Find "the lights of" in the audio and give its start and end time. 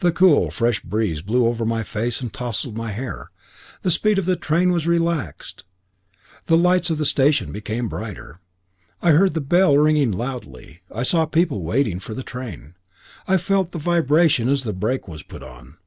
6.44-6.98